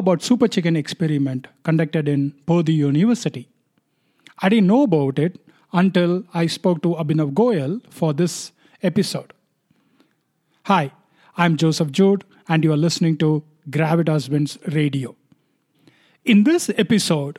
[0.00, 3.48] about Super Chicken experiment conducted in Purdue University.
[4.38, 5.38] I didn't know about it
[5.72, 8.52] until I spoke to Abhinav Goyal for this
[8.82, 9.32] episode.
[10.64, 10.90] Hi,
[11.36, 15.14] I'm Joseph Jude, and you are listening to Gravitas Wins Radio.
[16.24, 17.38] In this episode,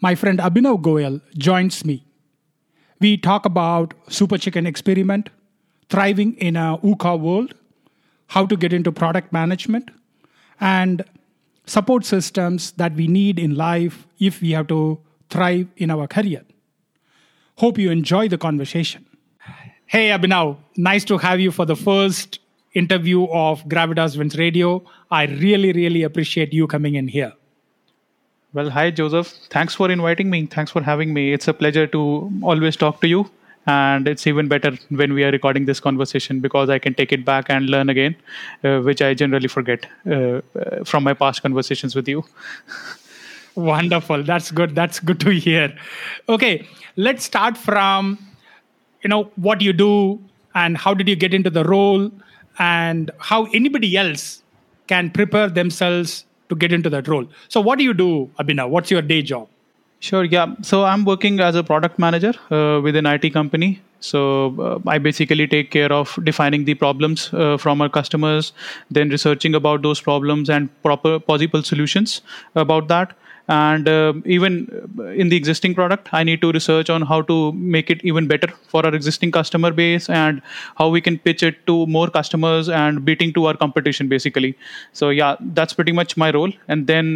[0.00, 2.04] my friend Abhinav Goyal joins me.
[3.00, 5.30] We talk about Super Chicken experiment,
[5.88, 7.54] thriving in a VUCA world,
[8.28, 9.90] how to get into product management,
[10.60, 11.04] and
[11.68, 14.98] support systems that we need in life if we have to
[15.30, 16.42] thrive in our career.
[17.56, 19.04] Hope you enjoy the conversation.
[19.86, 22.40] Hey, Abhinav, nice to have you for the first
[22.74, 24.82] interview of Gravitas Wins Radio.
[25.10, 27.32] I really, really appreciate you coming in here.
[28.52, 29.28] Well, hi, Joseph.
[29.50, 30.46] Thanks for inviting me.
[30.46, 31.32] Thanks for having me.
[31.32, 33.30] It's a pleasure to always talk to you.
[33.66, 37.24] And it's even better when we are recording this conversation because I can take it
[37.24, 38.16] back and learn again,
[38.64, 42.24] uh, which I generally forget uh, uh from my past conversations with you.
[43.54, 44.22] Wonderful.
[44.22, 44.74] That's good.
[44.74, 45.76] That's good to hear.
[46.28, 46.66] Okay,
[46.96, 48.18] let's start from
[49.02, 50.18] you know what you do
[50.54, 52.10] and how did you get into the role
[52.58, 54.42] and how anybody else
[54.86, 57.26] can prepare themselves to get into that role.
[57.48, 58.70] So, what do you do, Abhinav?
[58.70, 59.48] What's your day job?
[60.00, 60.54] Sure, yeah.
[60.62, 63.80] So, I'm working as a product manager uh, with an IT company.
[64.00, 68.52] So, uh, I basically take care of defining the problems uh, from our customers,
[68.90, 72.22] then researching about those problems and proper possible solutions
[72.54, 73.16] about that
[73.48, 74.54] and uh, even
[75.16, 78.48] in the existing product i need to research on how to make it even better
[78.68, 80.42] for our existing customer base and
[80.76, 84.56] how we can pitch it to more customers and beating to our competition basically.
[84.92, 86.52] So yeah that's pretty much my role.
[86.68, 87.08] And then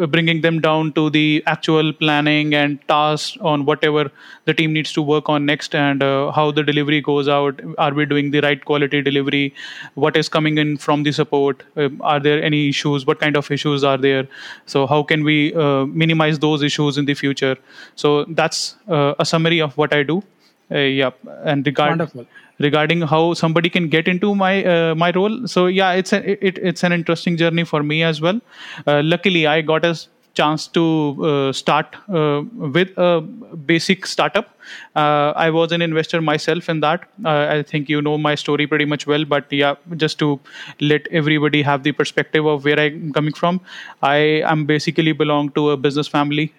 [0.00, 4.10] uh, bringing them down to the actual planning and tasks on whatever
[4.46, 7.60] the team needs to work on next and uh, how the delivery goes out.
[7.78, 9.54] Are we doing the right quality delivery?
[9.94, 11.62] What is coming in from the support?
[11.76, 13.06] Uh, are there any issues?
[13.06, 14.26] What kind of issues are there?
[14.66, 17.56] So how can we uh, minimize those issues in the future.
[17.96, 20.22] So that's uh, a summary of what I do.
[20.70, 21.10] Uh, yeah,
[21.44, 22.26] and regard, Wonderful.
[22.58, 25.46] regarding how somebody can get into my uh, my role.
[25.46, 28.40] So yeah, it's a, it, it's an interesting journey for me as well.
[28.86, 29.94] luckily, I got a
[30.38, 30.84] chance to
[31.30, 32.42] uh, start uh,
[32.76, 34.54] with a basic startup.
[34.94, 37.08] Uh, I was an investor myself in that.
[37.24, 40.38] I think you know my story pretty much well, but yeah, just to
[40.80, 43.60] let everybody have the perspective of where I'm coming from,
[44.02, 44.18] I
[44.54, 46.52] am basically belong to a business family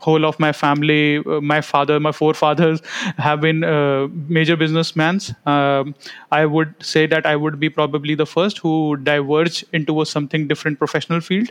[0.00, 2.80] whole of my family, uh, my father, my forefathers
[3.18, 5.20] have been uh, major businessmen.
[5.46, 5.94] Um,
[6.30, 10.46] I would say that I would be probably the first who diverged into a something
[10.48, 11.50] different professional field.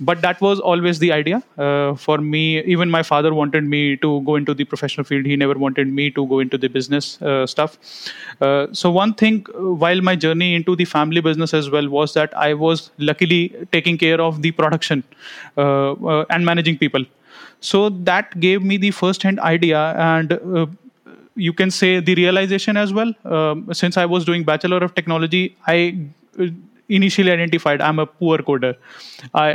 [0.00, 2.62] But that was always the idea uh, for me.
[2.64, 5.26] Even my father wanted me to go into the professional field.
[5.26, 7.78] He never wanted me to go into the business uh, stuff.
[8.40, 12.36] Uh, so one thing, while my journey into the family business as well was that
[12.36, 15.04] I was luckily taking care of the production
[15.56, 17.04] uh, and managing people
[17.60, 20.66] so that gave me the first hand idea and uh,
[21.36, 23.12] you can say the realization as well.
[23.24, 25.96] Um, since i was doing bachelor of technology i
[26.38, 26.46] uh,
[26.88, 28.74] initially identified i'm a poor coder.
[29.34, 29.54] I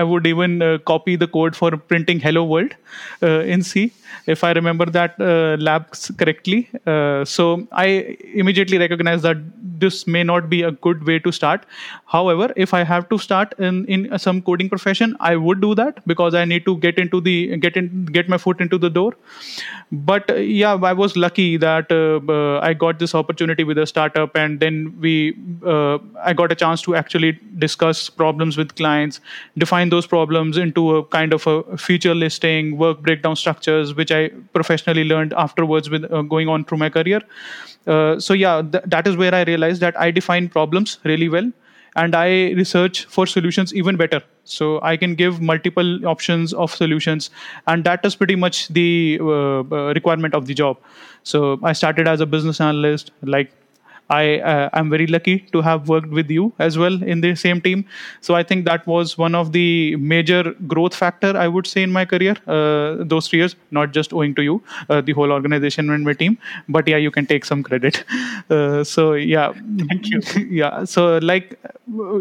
[0.00, 2.74] i, would even uh, copy the code for printing hello world
[3.22, 3.92] uh, in c
[4.26, 6.68] if I remember that uh, labs correctly.
[6.86, 9.38] Uh, so I immediately recognize that
[9.78, 11.64] this may not be a good way to start.
[12.06, 16.06] However, if I have to start in, in some coding profession, I would do that
[16.06, 19.14] because I need to get into the get in get my foot into the door.
[19.92, 24.36] But uh, yeah, I was lucky that uh, I got this opportunity with a startup,
[24.36, 29.20] and then we uh, I got a chance to actually discuss problems with clients,
[29.58, 34.30] define those problems into a kind of a feature listing, work breakdown structures which I
[34.52, 37.20] professionally learned afterwards with uh, going on through my career.
[37.86, 41.50] Uh, so yeah, th- that is where I realized that I define problems really well
[41.96, 44.22] and I research for solutions even better.
[44.44, 47.30] So I can give multiple options of solutions,
[47.66, 50.78] and that is pretty much the uh, uh requirement of the job.
[51.22, 53.52] So I started as a business analyst, like
[54.10, 57.60] I uh, am very lucky to have worked with you as well in the same
[57.60, 57.84] team.
[58.20, 61.92] So I think that was one of the major growth factor I would say in
[61.92, 62.36] my career.
[62.46, 66.12] Uh, those three years, not just owing to you, uh, the whole organization and my
[66.12, 66.38] team,
[66.68, 68.04] but yeah, you can take some credit.
[68.50, 69.52] Uh, so yeah,
[69.88, 70.20] thank you.
[70.50, 71.58] yeah, so like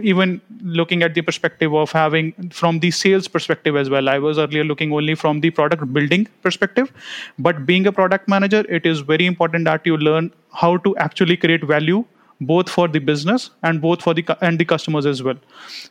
[0.04, 4.10] even looking at the perspective of having from the sales perspective as well.
[4.10, 6.92] I was earlier looking only from the product building perspective,
[7.38, 11.38] but being a product manager, it is very important that you learn how to actually
[11.38, 12.04] create value
[12.42, 15.36] both for the business and both for the and the customers as well.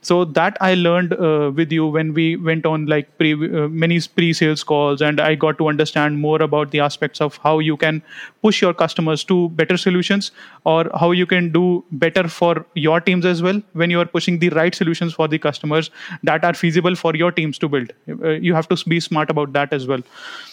[0.00, 4.00] So that i learned uh, with you when we went on like pre uh, many
[4.00, 8.02] pre-sales calls and i got to understand more about the aspects of how you can
[8.42, 10.30] push your customers to better solutions
[10.64, 14.38] or how you can do better for your teams as well when you are pushing
[14.38, 15.90] the right solutions for the customers
[16.22, 17.92] that are feasible for your teams to build.
[18.08, 20.02] Uh, you have to be smart about that as well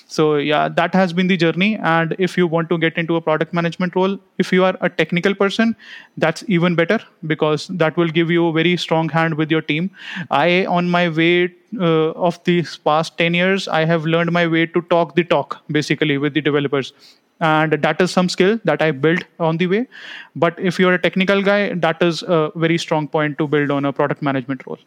[0.08, 1.78] so yeah that has been the journey.
[1.78, 4.90] And if you want to get into a product management role if you are a
[4.90, 5.76] technical person
[6.18, 9.92] that's even better because that will give you a very strong hand with your team.
[10.32, 14.66] I on my way uh, of these past 10 years i have learned my way
[14.66, 16.94] to talk the talk basically with the developers.
[17.42, 19.88] And that is some skill that i built on the way.
[20.36, 23.86] But if you're a technical guy that is a very strong point to build on
[23.86, 24.80] a product management role.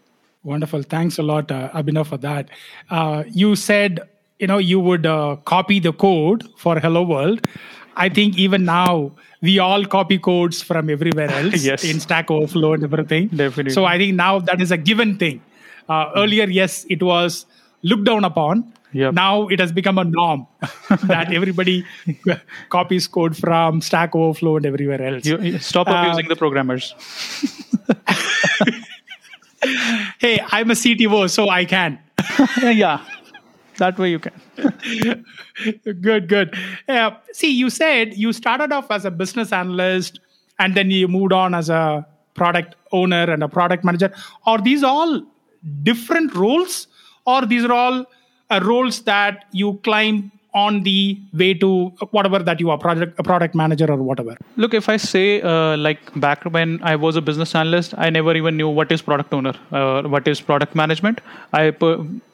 [0.45, 0.83] Wonderful.
[0.83, 2.49] Thanks a lot, uh, Abhinav, for that.
[2.89, 4.01] Uh, you said,
[4.39, 7.47] you know, you would uh, copy the code for Hello World.
[7.97, 9.11] I think even now
[9.43, 11.85] we all copy codes from everywhere else Yes.
[11.85, 13.29] in Stack Overflow and everything.
[13.29, 13.73] Definitely.
[13.73, 15.41] So I think now that is a given thing.
[15.89, 17.47] Uh, earlier, yes, it was
[17.83, 18.73] looked down upon.
[18.93, 19.15] Yep.
[19.15, 20.47] Now it has become a norm
[21.05, 21.85] that everybody
[22.71, 25.27] copies code from Stack Overflow and everywhere else.
[25.27, 26.95] you, you stop Uh, abusing the programmers
[30.21, 31.99] hey, I'm a CTO, so I can.
[32.63, 33.05] yeah
[33.79, 34.33] that way you can.
[36.01, 36.57] Good good.
[36.89, 40.21] Uh, see you said you started off as a business analyst
[40.59, 44.13] and then you moved on as a product owner and a product manager.
[44.47, 45.23] Are these all
[45.83, 46.87] different roles
[47.27, 48.07] or these are all
[48.51, 53.23] uh, roles that you climb on the way to whatever that you are project a
[53.23, 57.21] product manager or whatever Look, if I say uh, like back when I was a
[57.21, 61.21] business analyst, I never even knew what is product owner, uh, what is product management.
[61.53, 61.73] I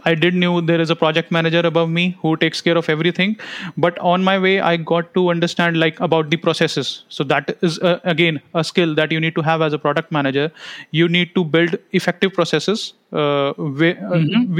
[0.04, 3.36] I did knew there is a project manager above me who takes care of everything,
[3.76, 7.04] but on my way I got to understand like about the processes.
[7.08, 10.10] So that is uh, again a skill that you need to have as a product
[10.10, 10.50] manager.
[10.90, 14.18] You need to build effective processes uh, wi- uh,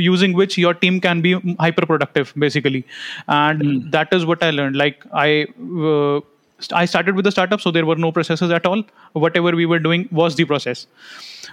[0.08, 2.84] using which your team can be hyper productive basically
[3.28, 5.46] and that is what i learned like i
[5.90, 6.20] uh,
[6.72, 8.82] I started with the startup, so there were no processes at all.
[9.12, 10.86] Whatever we were doing was the process.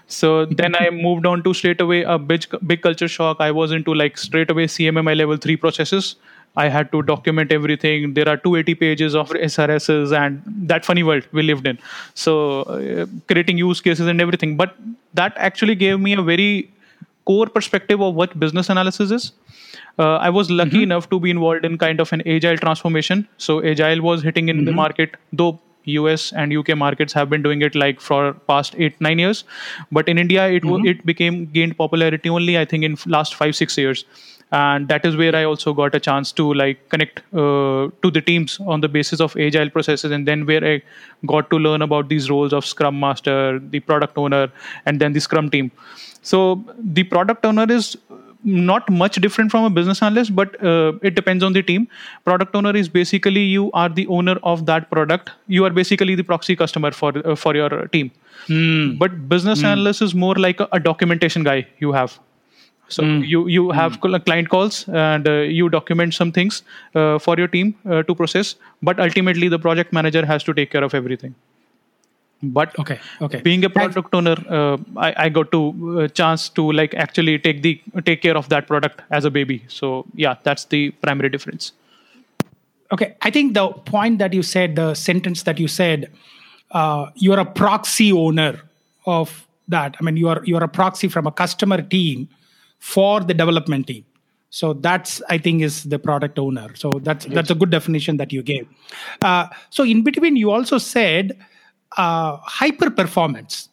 [0.08, 3.38] So then I moved on to straight away a big, big culture shock.
[3.40, 6.16] I was into like straight away CMMI level three processes.
[6.56, 8.14] I had to document everything.
[8.14, 11.80] There are 280 pages of SRSs and that funny world we lived in.
[12.14, 14.58] So uh, creating use cases and everything.
[14.58, 14.76] But
[15.14, 16.70] that actually gave me a very
[17.26, 19.32] core perspective of what business analysis is.
[20.00, 20.84] Uh, I was lucky mm-hmm.
[20.84, 23.28] enough to be involved in kind of an agile transformation.
[23.38, 24.76] So agile was hitting in the mm-hmm.
[24.76, 29.20] market, though US and UK markets have been doing it like for past eight nine
[29.20, 29.44] years,
[29.92, 30.88] but in India it wa- mm-hmm.
[30.88, 34.06] it became gained popularity only I think in last five six years,
[34.52, 38.22] and that is where I also got a chance to like connect uh, to the
[38.22, 40.82] teams on the basis of agile processes, and then where I
[41.26, 44.50] got to learn about these roles of Scrum Master, the product owner,
[44.86, 45.72] and then the Scrum team.
[46.22, 47.98] So the product owner is
[48.44, 51.88] not much different from a business analyst but uh, it depends on the team.
[52.26, 55.30] Product owner is basically you are the owner of that product.
[55.48, 58.12] You are basically the proxy customer for uh, for your team.
[58.98, 62.20] But business analyst is more like a, a documentation guy you have
[62.92, 66.64] so you you have cl- client calls and uh, you document some things
[66.96, 70.72] uh, for your team uh, to process but ultimately the project manager has to take
[70.72, 71.36] care of everything.
[72.44, 73.42] But okay okay.
[73.42, 75.62] being a product owner uh, I, I got to
[76.02, 79.64] uh, chance to like actually take the take care of that product as a baby.
[79.68, 81.72] So yeah that's the primary difference.
[82.92, 86.12] Okay, I think the point that you said, the sentence that you said,
[86.72, 88.60] uh, you're a proxy owner
[89.06, 89.96] of that.
[90.00, 92.28] I mean, you are you are a proxy from a customer team
[92.82, 94.04] for the development team.
[94.60, 96.68] So that's I think is the product owner.
[96.76, 98.68] So that's that's a good definition that you gave.
[99.22, 101.38] Uh, so in between, you also said
[101.98, 103.70] uh, hyper performance,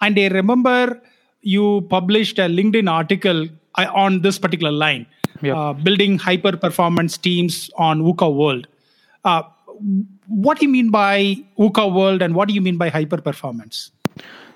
[0.00, 1.00] and I remember
[1.42, 5.06] you published a LinkedIn article uh, on this particular line
[5.42, 5.56] Yeah.
[5.58, 7.56] uh, building hyper performance teams
[7.88, 8.66] on VUCA World.
[9.24, 9.42] Uh,
[10.46, 11.14] what do you mean by
[11.58, 13.90] VUCA World and what do you mean by hyper performance?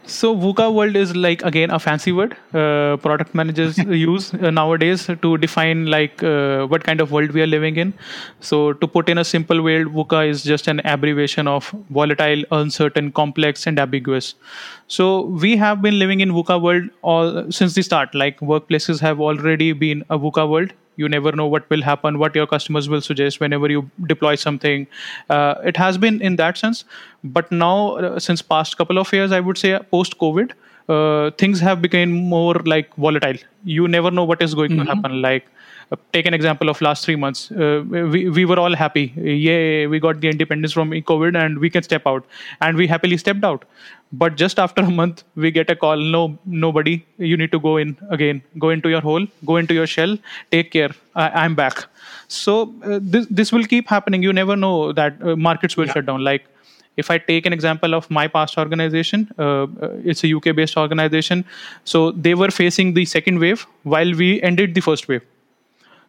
[0.06, 5.06] So VUCA world is like again a fancy word uh, product managers use uh, nowadays
[5.22, 7.94] to define like uh, what kind of world we are living in.
[8.40, 13.12] So to put in a simple way, VUCA is just an abbreviation of volatile, uncertain,
[13.12, 14.34] complex, and ambiguous.
[14.88, 18.14] So we have been living in VUCA world all since the start.
[18.14, 22.34] Like workplaces have already been a VUCA world you never know what will happen what
[22.34, 24.86] your customers will suggest whenever you deploy something.
[25.28, 26.84] Uh, it has been in that sense.
[27.22, 30.52] But now uh, since past couple of years i would say post covid
[30.88, 33.36] uh, things have become more like volatile.
[33.64, 35.22] You never know what is going to happen.
[35.22, 35.46] Like
[36.12, 37.50] take an example of last three months.
[37.50, 39.12] Uh, we, we were all happy.
[39.16, 42.24] Yay, we got the independence from COVID and we can step out.
[42.60, 43.64] And we happily stepped out.
[44.12, 45.96] But just after a month, we get a call.
[45.96, 47.04] No, nobody.
[47.18, 48.42] You need to go in again.
[48.58, 49.26] Go into your hole.
[49.44, 50.16] Go into your shell.
[50.50, 50.90] Take care.
[51.16, 51.86] I, am back.
[52.28, 54.22] So uh, this this will keep happening.
[54.22, 55.94] You never know that uh, markets will yeah.
[55.94, 56.22] shut down.
[56.22, 56.46] Like
[56.96, 60.76] if I take an example of my past organization, uh, uh it's a UK based
[60.76, 61.44] organization.
[61.84, 65.22] So they were facing the second wave while we ended the first wave.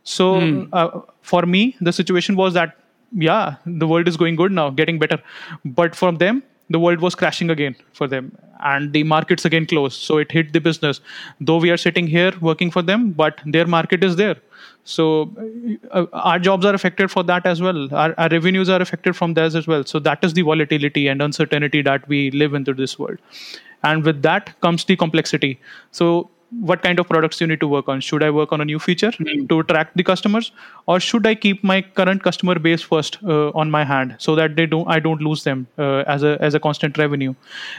[0.06, 0.70] So mm.
[0.72, 2.78] uh, for me, the situation was that,
[3.12, 5.22] yeah, the world is going good now, getting better.
[5.66, 10.02] But from them, the world was crashing again for them and the markets again closed.
[10.02, 11.00] So it hit the business.
[11.40, 14.38] Though we are sitting here working for them but their market is there.
[14.84, 15.32] So
[15.92, 17.94] uh, our jobs are affected for that as well.
[17.94, 19.84] Our, our revenues are affected from theirs as well.
[19.84, 23.20] So that is the volatility and uncertainty that we live into this world.
[23.84, 25.60] And with that comes the complexity.
[25.92, 28.00] So what kind of products you need to work on?
[28.00, 29.48] Should i work on a new feature mm.
[29.50, 30.52] to attract the customers
[30.88, 34.56] or should i keep my current customer base first uh, on my hand so that
[34.56, 37.34] they don't i don't lose them uh, as a as a constant revenue?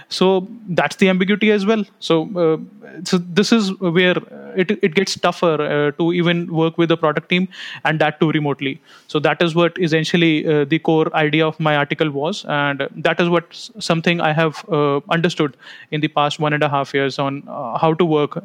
[0.08, 1.84] So that's the ambiguity as well.
[2.00, 2.56] So uh,
[3.04, 4.16] so this is where
[4.56, 7.48] it, it gets tougher uh, to even work with the product team
[7.84, 8.80] and that too remotely.
[9.08, 13.20] So that is what essentially uh, the core idea of my article was and that
[13.20, 13.44] is what
[13.78, 15.56] something i have uh, understood
[15.90, 17.42] in the past one and a half years on
[17.80, 18.42] how to work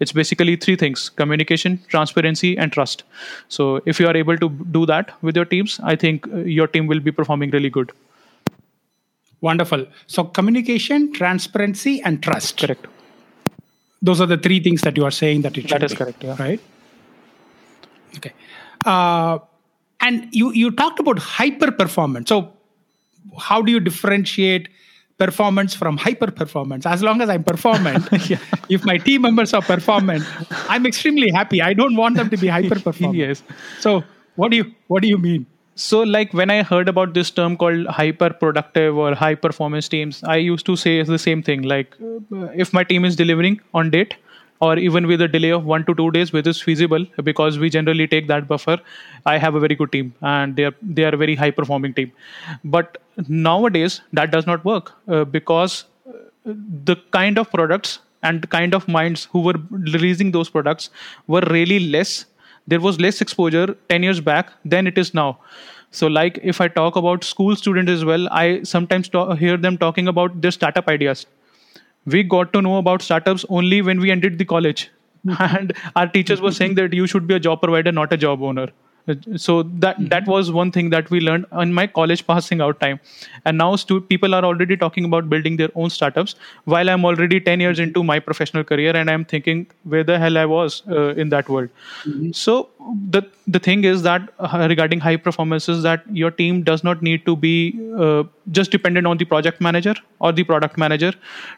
[0.00, 3.04] it's basically three things communication transparency and trust.
[3.48, 6.66] So if you are able to do that with your teams i think uh, your
[6.66, 7.92] team will be performing really good.
[9.40, 9.86] Wonderful.
[10.06, 12.58] So communication transparency and trust.
[12.58, 12.86] Correct.
[14.00, 16.24] Those are the three things that you are saying that it that is be, correct
[16.24, 16.36] yeah.
[16.38, 16.60] right?
[18.16, 18.32] Okay.
[18.84, 19.38] Uh,
[20.00, 22.52] and you you talked about hyper performance so
[23.38, 24.68] how do you differentiate
[25.18, 26.86] performance from hyper performance.
[26.86, 28.38] As long as I'm performant, yeah.
[28.68, 30.24] if my team members are performant,
[30.68, 31.62] I'm extremely happy.
[31.62, 33.16] I don't want them to be hyper performant.
[33.24, 33.42] yes.
[33.80, 34.04] So
[34.36, 35.46] what do you what do you mean?
[35.74, 40.22] So like when I heard about this term called hyper productive or high performance teams,
[40.24, 41.62] I used to say the same thing.
[41.62, 41.96] Like
[42.54, 44.16] if my team is delivering on date,
[44.62, 47.68] or even with a delay of one to two days, which is feasible because we
[47.68, 48.78] generally take that buffer.
[49.26, 51.94] I have a very good team and they are they are a very high performing
[51.94, 52.12] team.
[52.64, 56.12] But nowadays that does not work uh, because uh,
[56.92, 60.90] the kind of products and the kind of minds who were releasing those products
[61.26, 62.24] were really less.
[62.68, 65.38] There was less exposure 10 years back than it is now.
[65.90, 69.76] So, like if I talk about school students as well, I sometimes talk, hear them
[69.76, 71.26] talking about their startup ideas
[72.06, 74.90] we got to know about startups only when we ended the college.
[75.38, 78.42] And our teachers were saying that you should be a job provider not a job
[78.42, 78.68] owner
[79.36, 80.06] so that mm-hmm.
[80.08, 83.00] that was one thing that we learned in my college passing out time
[83.44, 87.40] and now stu- people are already talking about building their own startups while i'm already
[87.40, 91.14] 10 years into my professional career and i'm thinking where the hell i was uh,
[91.14, 91.68] in that world
[92.04, 92.30] mm-hmm.
[92.30, 92.68] so
[93.10, 97.26] the the thing is that uh, regarding high performances that your team does not need
[97.26, 101.12] to be uh, just dependent on the project manager or the product manager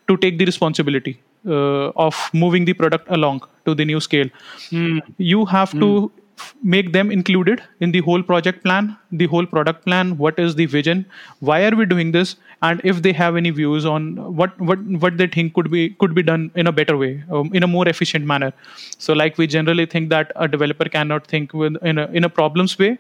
[0.09, 4.29] to take the responsibility uh, of moving the product along to the new scale
[4.71, 5.01] mm.
[5.19, 5.81] you have mm.
[5.81, 6.13] to
[6.63, 10.67] make them included in the whole project plan the whole product plan what is the
[10.67, 11.05] vision
[11.41, 12.37] why are we doing this
[12.69, 14.07] and if they have any views on
[14.41, 17.51] what what what they think could be could be done in a better way um,
[17.53, 18.53] in a more efficient manner.
[18.99, 22.33] So like we generally think that a developer cannot think with in a in a
[22.39, 22.93] problems way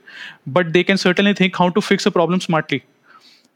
[0.58, 2.84] but they can certainly think how to fix a problem smartly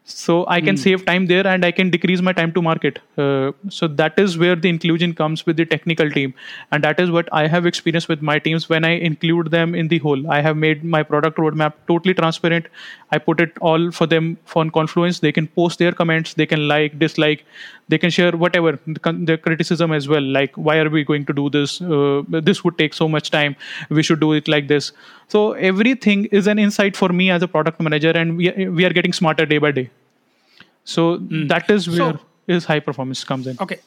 [0.08, 0.78] so i can mm.
[0.78, 2.98] save time there and i can decrease my time to market.
[3.18, 6.32] Uh, so that is where the inclusion comes with the technical team.
[6.72, 9.88] And that is what i have experienced with my teams when i include them in
[9.88, 10.30] the whole.
[10.30, 12.66] I have made my product roadmap totally transparent.
[13.10, 15.20] I put it all for them on confluence.
[15.20, 16.34] They can post their comments.
[16.34, 17.44] They can like dislike.
[17.88, 20.22] They can share whatever their criticism as well.
[20.22, 21.80] Like why are we going to do this?
[21.80, 23.56] Uh, this would take so much time.
[23.90, 24.92] We should do it like this.
[25.28, 28.92] So everything is an insight for me as a product manager and we, we are
[28.92, 29.90] getting smarter day by day
[30.94, 31.48] so mm.
[31.52, 32.20] that is where so,
[32.56, 33.78] is high performance comes in okay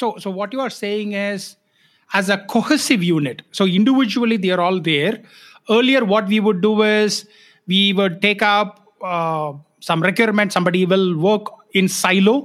[0.00, 1.48] so so what you are saying is
[2.20, 5.14] as a cohesive unit so individually they are all there
[5.78, 7.24] earlier what we would do is
[7.66, 12.36] we would take up uh, some requirement somebody will work in silo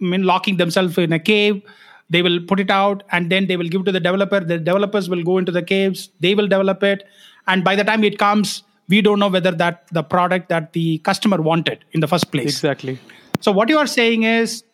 [0.00, 1.62] I mean, locking themselves in a cave.
[2.08, 4.40] They will put it out and then they will give to the developer.
[4.40, 6.10] The developers will go into the caves.
[6.20, 7.06] They will develop it.
[7.46, 10.98] And by the time it comes, we don't know whether that the product that the
[10.98, 12.46] customer wanted in the first place.
[12.46, 12.98] Exactly.
[13.40, 14.64] So what you are saying is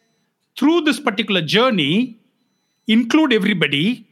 [0.58, 2.18] through this particular journey,
[2.86, 4.06] include everybody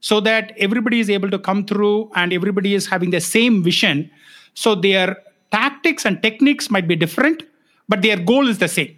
[0.00, 4.10] so that everybody is able to come through and everybody is having the same vision.
[4.54, 5.16] So their
[5.50, 7.42] tactics and techniques might be different,
[7.88, 8.96] but their goal is the same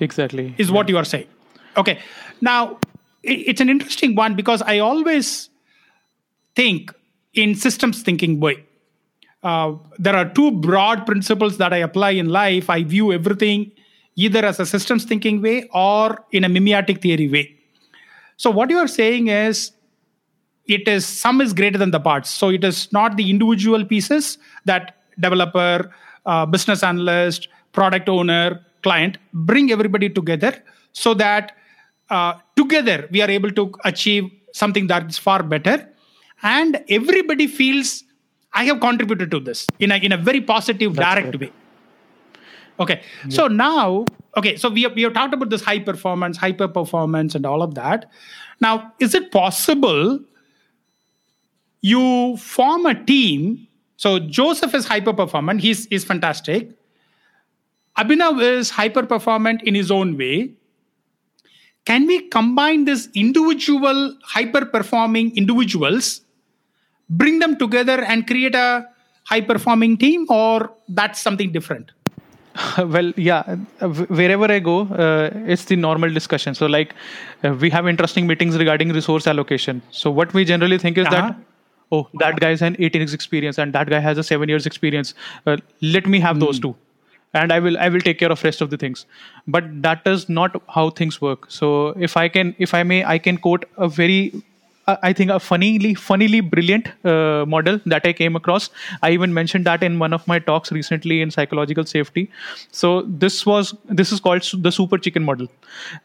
[0.00, 0.74] exactly is yeah.
[0.74, 1.26] what you are saying
[1.76, 2.00] okay
[2.40, 2.76] now
[3.22, 5.48] it's an interesting one because i always
[6.56, 6.92] think
[7.34, 8.64] in systems thinking way.
[9.44, 12.70] Uh, there are two broad principles that I apply in life.
[12.70, 13.70] I view everything
[14.16, 17.54] either as a systems thinking way or in a mimetic theory way.
[18.36, 19.72] So, what you are saying is
[20.66, 22.30] it is sum is greater than the parts.
[22.30, 29.18] So, it is not the individual pieces that developer, uh, business analyst, product owner, client
[29.50, 30.52] bring everybody together
[30.92, 31.52] so that
[32.10, 35.76] uh, together we are able to achieve something that is far better
[36.42, 38.04] and everybody feels
[38.54, 41.52] i have contributed to this in a, in a very positive That's direct way.
[42.80, 43.02] Okay.
[43.24, 43.30] Yeah.
[43.30, 44.04] so now
[44.36, 47.62] okay so we have, we have talked about this high performance hyper performance and all
[47.62, 48.10] of that.
[48.60, 50.20] Now is it possible
[51.80, 53.68] you form a team?
[53.96, 55.60] So joseph is hyper performant.
[55.60, 56.70] He's is fantastic.
[57.96, 60.52] Abhinav is hyper performant in his own way.
[61.84, 66.22] Can we combine this individual hyper performing individuals
[67.08, 68.86] bring them together and create a
[69.24, 71.92] high performing team or that's something different
[72.78, 73.42] well yeah
[74.18, 76.94] wherever i go uh, it's the normal discussion so like
[77.42, 81.28] uh, we have interesting meetings regarding resource allocation so what we generally think is uh-huh.
[81.28, 81.36] that
[81.90, 84.66] oh that guy has an 18 years experience and that guy has a 7 years
[84.66, 85.14] experience
[85.46, 86.40] uh, let me have mm.
[86.40, 86.68] those hmm.
[86.68, 86.76] two
[87.34, 89.04] and i will i will take care of rest of the things
[89.48, 91.70] but that is not how things work so
[92.08, 94.20] if i can if i may i can quote a very
[94.86, 98.70] I think a funnily, funnily brilliant uh, model that I came across.
[99.02, 102.30] I even mentioned that in one of my talks recently in psychological safety.
[102.70, 105.48] So this was this is called the super chicken model,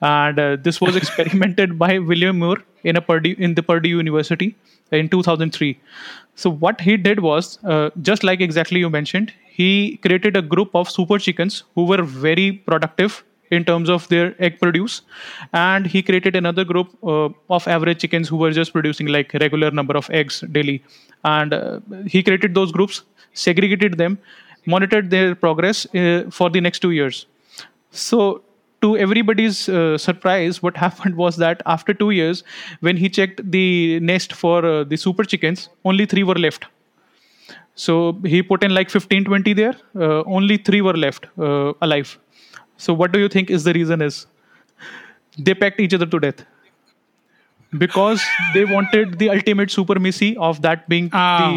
[0.01, 4.55] and uh, this was experimented by William Moore in a Purdue in the Purdue University
[4.91, 5.77] in 2003.
[6.36, 10.74] So what he did was uh, just like exactly you mentioned, he created a group
[10.74, 15.01] of super chickens who were very productive in terms of their egg produce.
[15.53, 19.72] And he created another group uh, of average chickens who were just producing like regular
[19.72, 20.84] number of eggs daily.
[21.24, 23.03] And uh, he created those groups
[23.34, 24.20] segregated them
[24.65, 27.25] monitored their progress uh, for the next 2 years.
[27.91, 28.41] So
[28.82, 32.44] to everybody's uh, surprise what happened was that after 2 years
[32.79, 36.65] when he checked the nest for uh, the super chickens only 3 were left.
[37.75, 42.18] So he put in like 15 20 there uh, only 3 were left alive
[42.86, 44.25] so what do you think is the reason is?
[45.38, 46.45] They pecked each other to death
[47.77, 51.50] because they wanted the ultimate supremacy of that being ah.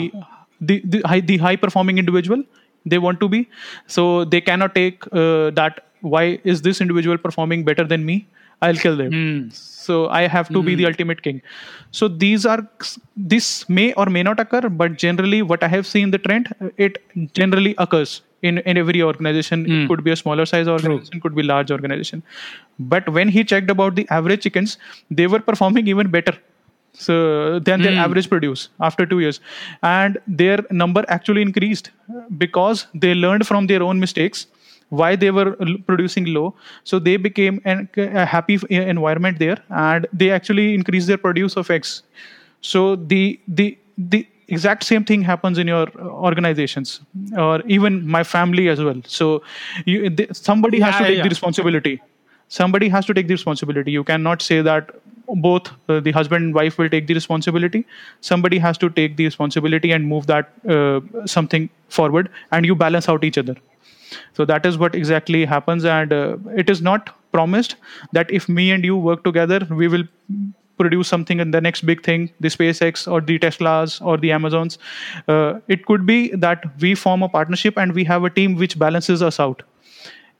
[0.60, 2.42] the, the the high, the high performing individual
[2.84, 3.48] they want to be.
[3.86, 5.86] So they cannot take uh, that.
[6.00, 8.26] Why is this individual performing better than me?
[8.60, 9.12] I'll kill them.
[9.12, 9.52] Mm.
[9.52, 10.66] So I have to mm.
[10.66, 10.88] be the hmm.
[10.88, 11.40] ultimate king.
[11.90, 12.66] So these are
[13.16, 16.98] this may or may not occur, but generally, what I have seen the trend, it
[17.40, 19.64] generally occurs in, in every organization.
[19.64, 19.66] Mm.
[19.66, 19.88] It hmm.
[19.88, 21.20] could be a smaller size organization, True.
[21.20, 22.22] could be large organization.
[22.78, 24.78] But when he checked about the average chickens,
[25.10, 26.36] they were performing even better
[26.94, 27.84] so than mm.
[27.84, 27.98] their hmm.
[27.98, 29.40] average produce after two years
[29.82, 31.90] and their number actually increased
[32.36, 34.46] because they learned from their own mistakes
[34.90, 40.30] why they were producing low so they became an, a happy environment there and they
[40.30, 42.02] actually increased their produce of eggs
[42.60, 45.86] so the the the exact same thing happens in your
[46.28, 47.00] organizations
[47.36, 49.00] or even my family as well.
[49.06, 49.42] So
[49.84, 51.22] you, they, somebody has to take yeah.
[51.22, 52.00] the responsibility.
[52.48, 53.92] Somebody has to take the responsibility.
[53.92, 54.90] You cannot say that
[55.46, 57.86] both uh, the husband and wife will take the responsibility.
[58.20, 63.08] Somebody has to take the responsibility and move that uh, something forward and you balance
[63.08, 63.56] out each other.
[64.34, 67.76] So that is what exactly happens and uh, it is not promised
[68.12, 70.04] that if me and you work together we will
[70.82, 74.78] produce something in the next big thing, the SpaceX or the Teslas or the Amazons.
[75.28, 78.78] Uh, it could be that we form a partnership and we have a team which
[78.86, 79.62] balances us out.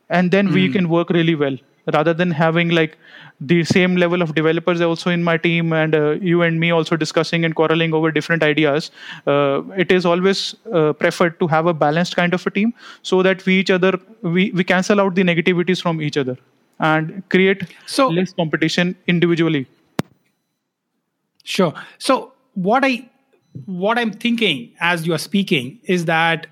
[0.09, 0.55] And then mm.
[0.55, 0.72] we hmm.
[0.72, 1.57] can work really well
[1.92, 2.96] rather than having like
[3.40, 6.96] the same level of developers also in my team and uh, you and me also
[6.96, 8.90] discussing and quarreling over different ideas
[9.26, 13.22] uh, it is always uh, preferred to have a balanced kind of a team so
[13.22, 16.37] that we each other we, we cancel out the negativities from each other
[16.78, 19.66] and create so less competition individually
[21.42, 21.72] Sure.
[21.98, 23.09] So what I
[23.66, 26.46] what I'm thinking as you are speaking is that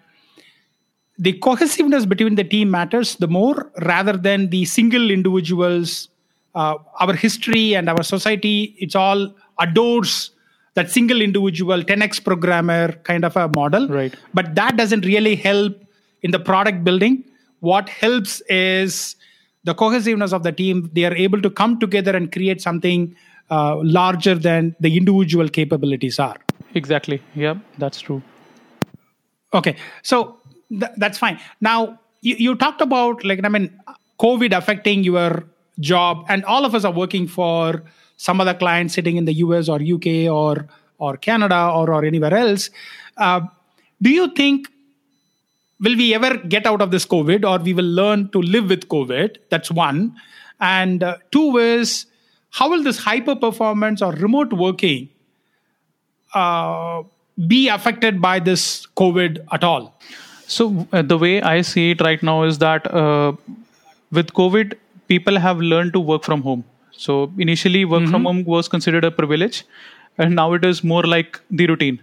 [1.18, 6.08] the cohesiveness between the team matters the more rather than the single individuals.
[6.54, 10.32] Uh, our history and our society, it's all adores
[10.74, 13.86] that single individual 10x programmer kind of a model.
[13.88, 14.14] Right.
[14.34, 15.76] But that doesn't really help
[16.22, 17.24] in the product building.
[17.60, 19.16] What helps is
[19.64, 20.90] the cohesiveness of the team.
[20.92, 23.14] They are able to come together and create something
[23.50, 26.36] uh, larger than the individual capabilities are.
[26.74, 27.22] Exactly.
[27.34, 28.22] Yeah, that's true.
[29.52, 30.38] Okay, so
[30.70, 31.40] th- that's fine.
[31.60, 33.80] Now you, you talked about like I mean,
[34.20, 35.44] COVID affecting your
[35.80, 37.82] job, and all of us are working for
[38.16, 42.34] some other client sitting in the US or UK or or Canada or, or anywhere
[42.34, 42.70] else.
[43.16, 43.40] Uh,
[44.00, 44.68] do you think
[45.80, 48.88] will we ever get out of this COVID or we will learn to live with
[48.88, 49.38] COVID?
[49.48, 50.14] That's one.
[50.60, 52.06] And uh, two is
[52.50, 55.08] how will this hyper performance or remote working
[56.34, 57.02] uh,
[57.46, 59.94] be affected by this COVID at all?
[60.46, 63.32] So uh, the way I see it right now is that uh,
[64.10, 64.74] with COVID,
[65.06, 66.64] people have learned to work from home.
[66.92, 68.10] So initially, work mm-hmm.
[68.10, 69.64] from home was considered a privilege,
[70.18, 72.00] and now it is more like the routine.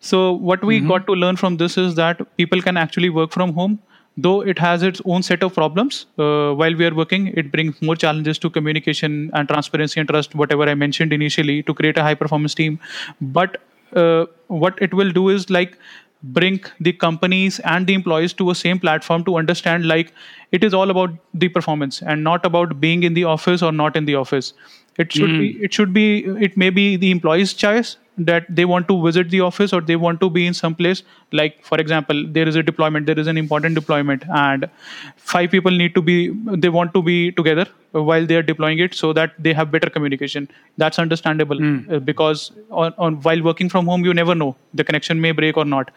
[0.00, 0.88] So what we mm-hmm.
[0.88, 3.78] got to learn from this is that people can actually work from home
[4.16, 7.80] though it has its own set of problems uh, while we are working it brings
[7.82, 12.02] more challenges to communication and transparency and trust whatever i mentioned initially to create a
[12.02, 12.78] high performance team.
[13.20, 13.60] But
[13.94, 15.78] uh, what it will do is like
[16.22, 20.12] bring the companies and the employees to a same platform to understand like
[20.52, 23.94] it is all about the performance and not about being in the office or not
[23.94, 24.54] in the office
[24.98, 25.38] it should mm.
[25.40, 29.30] be it should be it may be the employee's choice that they want to visit
[29.30, 31.02] the office or they want to be in some place.
[31.32, 34.68] Like for example there is a deployment there is an important deployment and
[35.16, 38.94] five people need to be they want to be together while they are deploying it
[38.94, 40.48] so that they have better communication.
[40.76, 42.04] That's understandable mm.
[42.04, 44.54] because on, on while working from home you never know.
[44.74, 45.90] The connection may break or not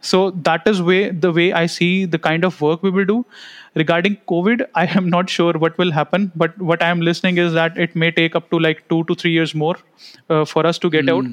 [0.00, 3.24] so that is way the way i see the kind of work we will do
[3.74, 7.52] regarding covid i am not sure what will happen but what i am listening is
[7.52, 9.76] that it may take up to like 2 to 3 years more
[10.30, 11.16] uh, for us to get mm.
[11.16, 11.24] out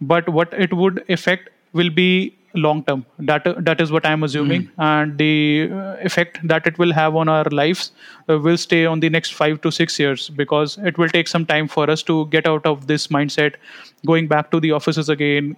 [0.00, 3.04] but what it would affect will be long term.
[3.18, 4.62] That that is what i am assuming.
[4.62, 4.72] Mm.
[4.78, 7.92] and the uh, effect that it will have on our lives
[8.28, 11.46] uh, will stay on the next 5 to 6 years because it will take some
[11.46, 13.54] time for us to get out of this mindset
[14.06, 15.54] going back to the offices again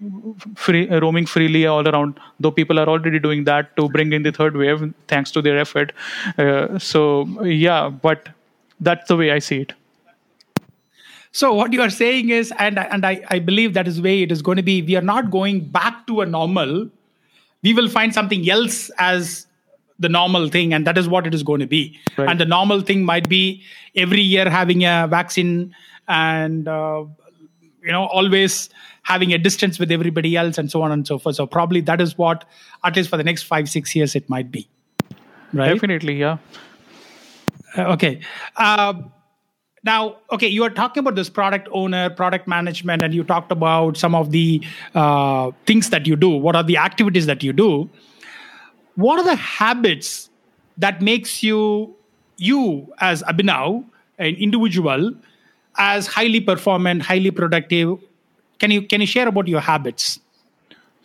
[0.55, 4.33] free, roaming freely all around though people are already doing that to bring in the
[4.33, 5.93] third wave thanks to their effort.
[6.39, 8.29] Uh, so yeah but
[8.81, 9.73] that's the way i see it
[11.37, 14.23] so what you are saying is, and and I, I believe that is the way
[14.23, 14.81] it is going to be.
[14.81, 16.89] We are not going back to a normal.
[17.63, 19.47] We will find something else as
[19.99, 21.99] the normal thing, and that is what it is going to be.
[22.17, 22.31] Right.
[22.31, 23.63] And the normal thing might be
[23.95, 25.75] every year having a vaccine
[26.09, 27.05] and uh,
[27.83, 28.71] you know always
[29.03, 31.37] having a distance with everybody else and so on and so forth.
[31.37, 32.47] So probably that is what
[32.83, 34.67] at least for the next five six years it might be.
[35.53, 35.75] Right.
[35.75, 36.39] Definitely, yeah.
[37.77, 38.23] Uh, okay.
[38.57, 39.03] Uh,
[39.87, 43.97] now, okay, you are talking about this product owner, product management, and you talked about
[43.97, 44.61] some of the
[44.97, 46.29] uh, things that you do.
[46.29, 47.89] What are the activities that you do?
[48.97, 50.29] What are the habits
[50.77, 51.95] that makes you,
[52.37, 53.85] you as Abhinav,
[54.19, 55.13] an individual,
[55.79, 57.99] as highly performant, highly productive?
[58.59, 60.19] Can you can you share about your habits?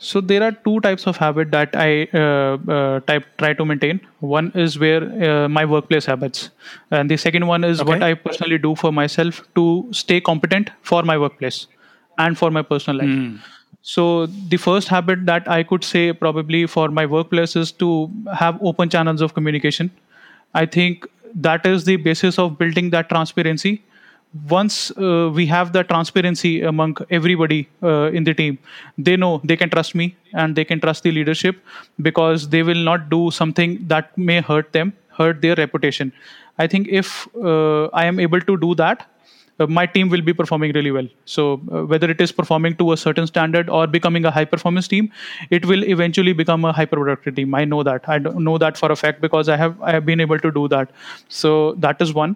[0.03, 3.99] So there are two types of habit that I uh, uh, type try to maintain.
[4.19, 6.49] One is where uh, my workplace habits,
[6.89, 7.87] and the second one is okay.
[7.89, 11.67] what I personally do for myself to stay competent for my workplace
[12.17, 13.09] and for my personal life.
[13.09, 13.37] Mm.
[13.83, 18.57] So the first habit that I could say probably for my workplace is to have
[18.63, 19.91] open channels of communication.
[20.55, 23.83] I think that is the basis of building that transparency
[24.49, 28.57] once uh, we have the transparency among everybody uh, in the team
[28.97, 31.57] they know they can trust me and they can trust the leadership
[32.01, 36.11] because they will not do something that may hurt them hurt their reputation.
[36.57, 39.10] I think if uh, i am able to do that
[39.67, 41.07] my team will be performing really well.
[41.25, 44.87] So uh, whether it is performing to a certain standard or becoming a high performance
[44.87, 45.11] team,
[45.49, 47.53] it will eventually become a hyper productive team.
[47.55, 48.07] I know that.
[48.07, 50.67] I know that for a fact because I have I have been able to do
[50.69, 50.91] that.
[51.27, 52.35] So that is one.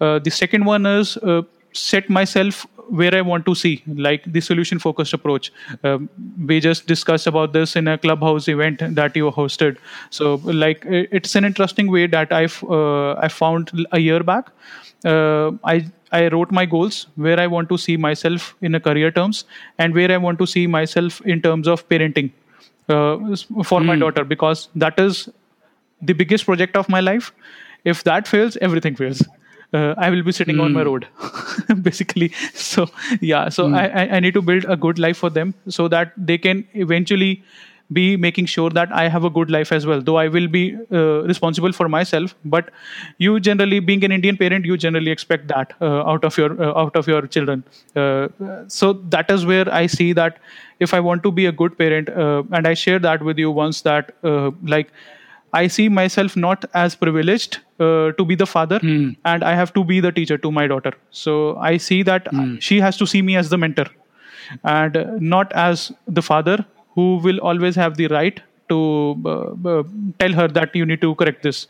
[0.00, 4.40] Uh, the second one is uh, set myself where I want to see, like the
[4.40, 5.52] solution focused approach.
[5.84, 6.08] Um,
[6.46, 9.78] we just discussed about this in a clubhouse event that you hosted.
[10.10, 14.50] So, like, it's an interesting way that I've uh, I found a year back.
[15.04, 19.10] Uh, I I wrote my goals where I want to see myself in a career
[19.10, 19.44] terms
[19.78, 22.30] and where I want to see myself in terms of parenting
[22.88, 23.16] uh,
[23.64, 23.84] for mm.
[23.84, 24.00] my hmm.
[24.00, 25.28] daughter because that is
[26.00, 27.32] the biggest project of my life.
[27.84, 29.22] If that fails, everything fails.
[29.72, 30.62] Uh, I will be sitting mm.
[30.62, 30.88] on my hmm.
[30.88, 31.08] road,
[31.82, 32.32] basically.
[32.54, 32.86] So
[33.20, 33.76] yeah, so mm.
[33.76, 37.42] I, I need to build a good life for them so that they can eventually
[37.92, 40.00] be making sure that I have a good life as well.
[40.00, 42.70] Though I will be uh, responsible for myself, but
[43.18, 46.78] you generally, being an Indian parent, you generally expect that uh, out of your uh,
[46.78, 47.64] out of your children.
[47.96, 48.28] Uh,
[48.68, 50.38] so that is where I see that
[50.80, 53.50] if I want to be a good parent, uh, and I shared that with you
[53.50, 54.92] once, that uh, like.
[55.52, 59.16] I see myself not as privileged uh, to be the father, mm.
[59.24, 60.92] and I have to be the teacher to my daughter.
[61.10, 62.60] So I see that mm.
[62.60, 63.86] she has to see me as the mentor,
[64.64, 68.78] and not as the father who will always have the right to
[69.24, 69.82] uh, uh,
[70.18, 71.66] tell her that you need to correct this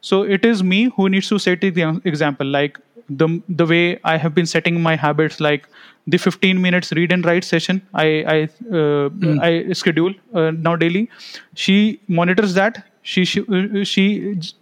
[0.00, 3.28] so it is me who needs to set the example like the
[3.60, 5.68] the way i have been setting my habits like
[6.14, 8.38] the 15 minutes read and write session i i
[8.80, 9.08] uh,
[9.48, 11.08] i schedule uh, now daily
[11.54, 11.78] she
[12.20, 14.04] monitors that she she, uh, she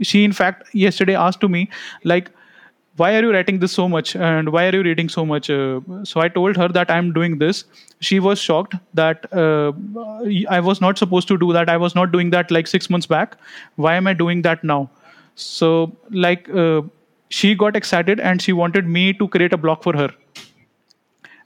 [0.03, 1.69] she in fact yesterday asked to me
[2.05, 2.31] like
[2.97, 4.15] why are you writing this so much?
[4.15, 5.49] And why are you reading so much?
[5.49, 7.65] Uh, so i told her that i'm doing this.
[8.01, 9.73] She was shocked that uh,
[10.57, 11.71] i was not supposed to do that.
[11.71, 13.39] I was not doing that like 6 months back.
[13.77, 14.81] Why am i doing that now?
[15.37, 15.71] So
[16.11, 16.83] like uh,
[17.31, 20.11] she got excited and she wanted me to create a blog for her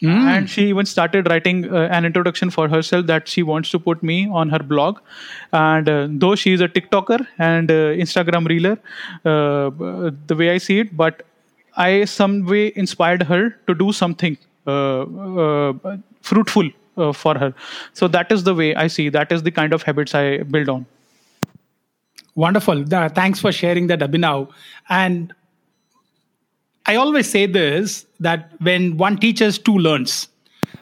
[0.02, 4.02] and she even started writing uh, an introduction for herself that she wants to put
[4.02, 4.98] me on her blog
[5.52, 8.78] and uh, though she is a tiktoker and uh, instagram reeler
[9.24, 9.70] uh,
[10.26, 11.22] the way i see it but
[11.76, 17.54] i some way inspired her to do something uh, uh, fruitful uh, for her
[17.92, 20.68] so that is the way i see that is the kind of habits i build
[20.68, 20.86] on
[22.34, 22.84] Wonderful.
[22.86, 24.50] Thanks for sharing that, Abhinav.
[24.90, 25.32] And
[26.86, 30.28] I always say this that when one teaches, two learns.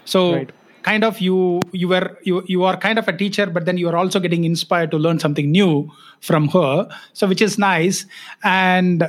[0.04, 0.52] So Right.
[0.82, 3.88] kind of you you were you you are kind of a teacher, but then you
[3.88, 5.90] are also getting inspired to learn something new
[6.20, 6.88] from her.
[7.14, 8.04] So which is nice.
[8.42, 9.04] And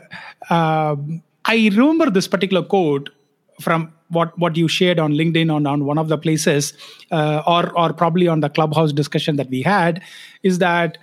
[0.50, 3.10] um I remember this particular quote
[3.62, 6.74] from what what you shared on LinkedIn on, on one of the places,
[7.12, 10.02] uh, or or probably on the clubhouse discussion that we had,
[10.44, 10.98] is that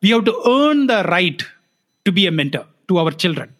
[0.00, 1.42] we have to earn the right
[2.04, 3.54] to be a mentor to our children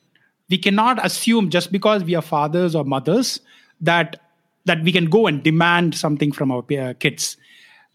[0.52, 3.40] we cannot assume just because we are fathers or mothers
[3.80, 4.20] that
[4.70, 7.36] that we can go and demand something from our uh, kids.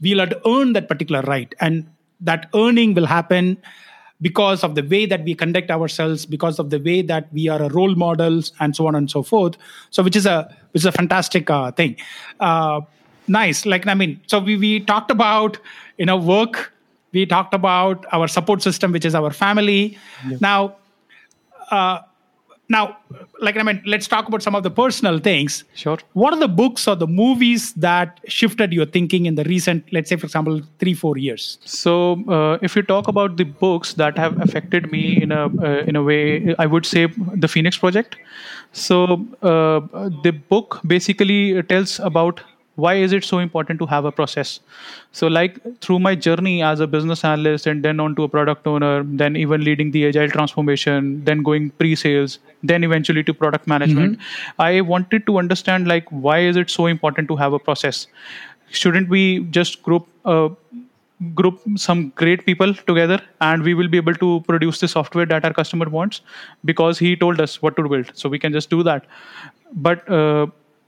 [0.02, 1.88] We'll have to earn that particular right and
[2.20, 3.58] that earning will happen
[4.22, 7.62] because of the way that we conduct ourselves because of the way that we are
[7.62, 9.56] a role models and so on and so forth.
[9.92, 10.38] So which is a
[10.72, 11.96] which is a fantastic uh, thing.
[12.40, 12.82] Uh,
[13.28, 13.66] nice.
[13.68, 15.60] Like i mean so we, we talked about
[15.98, 16.74] you know work.
[17.14, 19.98] We talked about our support system which is our family.
[20.42, 20.76] Now
[21.72, 22.00] uh,
[22.70, 22.98] now
[23.40, 25.98] like i mean let's talk about some of the personal things Sure.
[26.14, 30.10] what are the books or the movies that shifted your thinking in the recent let's
[30.10, 31.94] say for example three four years So,
[32.38, 35.96] uh, if you talk about the books that have affected me in a uh, in
[35.96, 37.02] a way, I would say
[37.44, 38.18] the Phoenix Project.
[38.74, 38.96] So,
[39.52, 39.80] uh,
[40.26, 42.42] the book basically tells about
[42.84, 44.60] why is it so important to have a process.
[45.12, 48.68] So, like through my journey as a business analyst, and then on to a product
[48.68, 54.20] owner, then even leading the agile transformation, then going pre-sales, then eventually to product management,
[54.60, 58.06] I wanted to understand like why is it so important to have a process.
[58.70, 59.24] Shouldn't we
[59.58, 60.50] just group uh,
[61.34, 65.44] group some great people together and we will be able to produce the software that
[65.44, 66.22] our customer wants
[66.64, 69.06] because he told us what to build so we can just do that
[69.74, 70.46] but uh,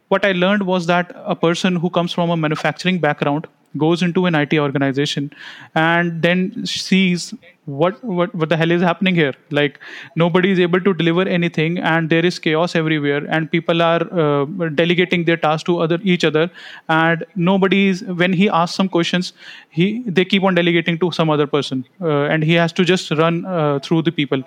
[0.10, 4.26] what i learned was that a person who comes from a manufacturing background goes into
[4.26, 5.32] an IT organization
[5.76, 7.34] and then sees
[7.66, 9.34] what, what what the hell is happening here.
[9.52, 9.80] Like
[10.16, 14.46] nobody is able to deliver anything and there is chaos everywhere and people are uh,
[14.70, 16.50] delegating their tasks to other each other
[16.88, 19.34] and nobody is when he asks some questions
[19.70, 23.12] he they keep on delegating to some other person uh, and he has to just
[23.12, 24.42] run uh, through the people.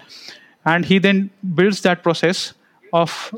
[0.64, 2.54] And he then builds that process
[2.92, 3.34] of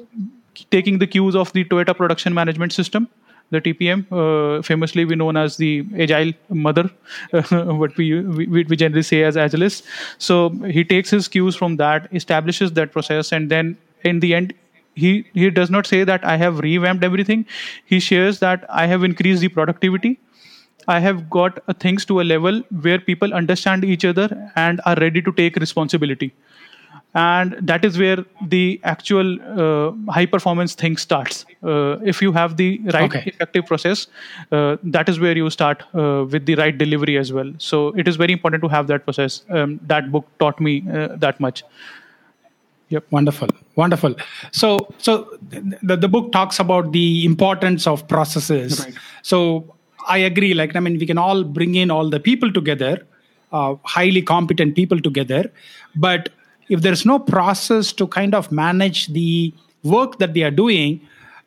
[0.70, 3.08] taking the cues of the Toyota production management system
[3.50, 6.90] the TPM, uh, famously we known as the agile mother,
[7.50, 9.82] what we, we we generally say as agilists.
[10.18, 14.54] So he takes his cues from that, establishes that process, and then in the end,
[14.94, 17.46] he he does not say that I have revamped everything.
[17.84, 20.18] He shares that I have increased the productivity.
[20.86, 25.22] I have got things to a level where people understand each other and are ready
[25.22, 26.34] to take responsibility
[27.14, 28.24] and that is where
[28.54, 31.46] the actual uh, high performance thing starts.
[31.62, 33.22] Uh, if you have the right Okay.
[33.26, 34.06] effective process
[34.52, 37.52] uh, that is where you start uh, with the right delivery as well.
[37.58, 39.44] So it is very important to have that process.
[39.48, 41.62] Um, that book taught me uh, that much.
[42.88, 43.06] Yep.
[43.10, 43.48] Wonderful.
[43.76, 44.14] Wonderful.
[44.52, 45.38] So so
[45.82, 48.80] the, the book talks about the importance of processes.
[48.84, 48.94] Right.
[49.22, 49.74] so
[50.06, 53.06] i agree like i mean we can all bring in all the people together
[53.54, 55.50] uh, highly competent people together.
[55.94, 56.28] But
[56.68, 61.00] if there's no process to kind of manage the work that they are doing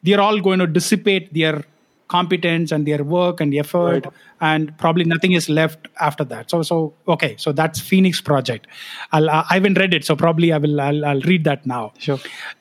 [0.04, 1.64] they're all going to dissipate their
[2.08, 4.14] competence and their work and effort Right.
[4.40, 6.50] and probably nothing is left after that.
[6.50, 7.36] So so okay.
[7.38, 8.68] So that's phoenix project.
[9.12, 11.92] I'll, i haven't read it so probably i will i'll, I'll read that now.
[11.98, 12.20] Sure.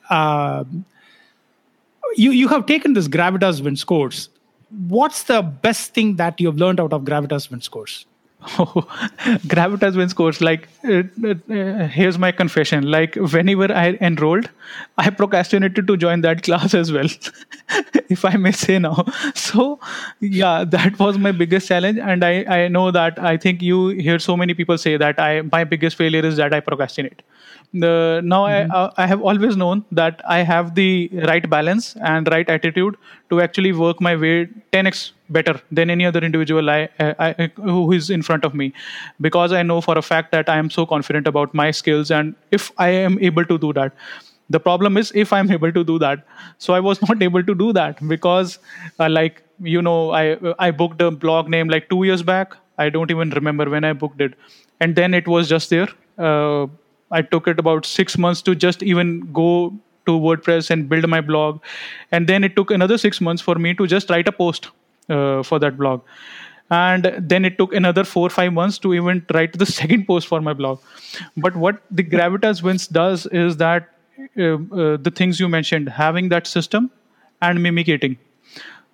[0.09, 0.83] Um,
[2.15, 4.29] you you have taken this gravitas wins course.
[4.89, 8.05] What's the best thing that you've learned out of gravitas wins course
[8.59, 8.87] Oh
[9.47, 10.41] gravitas wins course.
[10.41, 12.89] Like, uh, uh, here's my confession.
[12.89, 14.49] Like, whenever I enrolled,
[14.97, 17.07] I procrastinated to join that class as well,
[18.09, 19.05] if I may say now.
[19.33, 19.79] So,
[20.19, 21.97] yeah, that was my biggest challenge.
[21.97, 25.41] And I, I know that I think you hear so many people say that I
[25.41, 27.23] my biggest failure is that I procrastinate.
[27.73, 28.71] The, now mm-hmm.
[28.71, 32.95] I, uh, I have always known that I have the right balance and right attitude
[33.29, 38.09] to actually work my way 10x better than any other individual I, I, who is
[38.09, 38.73] in front of me.
[39.21, 42.35] Because i know for a fact that i am so confident about my skills and
[42.51, 43.93] if i am able to do that.
[44.49, 46.25] The problem is if i'm able to do that.
[46.57, 48.59] So i was not able to do that because
[48.99, 52.55] uh, like you know i i booked a blog name like 2 years back.
[52.77, 54.33] I don't even remember when i booked it.
[54.79, 55.87] And then it was just there.
[56.17, 56.67] Uh,
[57.11, 59.49] i took it about 6 months to just even go
[60.07, 61.59] to wordpress and build my blog.
[62.11, 64.69] And then it took another 6 months for me to just write a post
[65.09, 66.01] uh, for that blog.
[66.69, 70.27] And then it took another four or five months to even write the second post
[70.27, 70.79] for my blog.
[71.37, 73.89] But what the gravitas wins does is that
[74.37, 76.91] uh, uh, the things you mentioned having that system
[77.41, 78.17] and mimicking.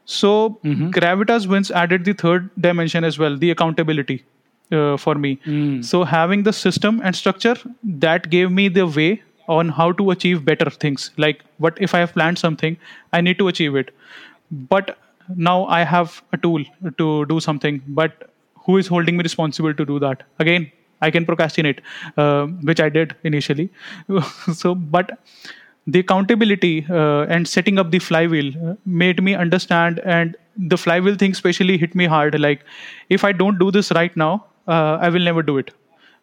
[0.05, 0.89] So mm-hmm.
[0.89, 4.23] gravitas wins added the third dimension as well the accountability
[4.71, 5.39] uh, for me.
[5.45, 5.83] Mm.
[5.85, 10.43] so having the system and structure that gave me the way on how to achieve
[10.45, 11.11] better things.
[11.17, 12.77] Like what if i have planned something
[13.13, 13.93] i need to achieve it.
[14.51, 14.97] But
[15.35, 16.63] now I have a tool
[16.97, 18.29] to do something, but
[18.65, 20.23] who is holding me responsible to do that?
[20.39, 21.81] Again, I can procrastinate,
[22.17, 23.69] uh, which I did initially.
[24.53, 25.19] so, but
[25.85, 31.15] the accountability uh, and setting up the flywheel uh, made me understand, and the flywheel
[31.15, 32.39] thing especially hit me hard.
[32.39, 32.61] Like,
[33.09, 35.71] if I don't do this right now, uh, I will never do it.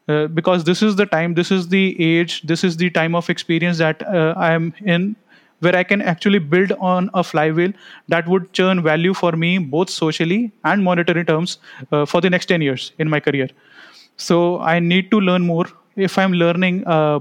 [0.08, 3.28] Uh, because this is the time, this is the age, this is the time of
[3.28, 5.14] experience that uh, I am in
[5.60, 7.72] where I can actually build on a flywheel
[8.08, 11.58] that would churn value for me both socially and monetary terms
[11.92, 13.48] uh, for the next 10 years in my career.
[14.16, 15.66] So I need to learn more.
[15.96, 17.20] If I'm learning, uh,